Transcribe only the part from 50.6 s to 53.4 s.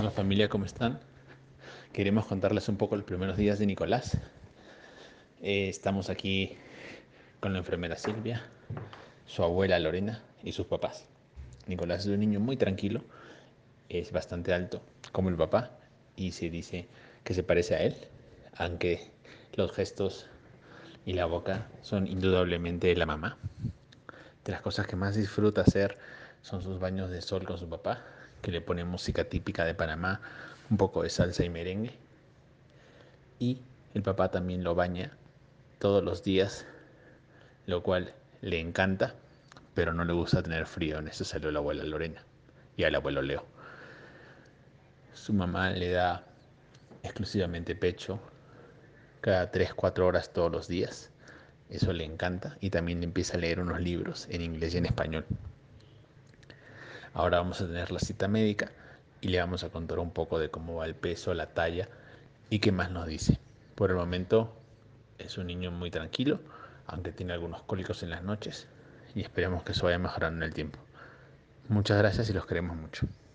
días. Eso le encanta y también empieza a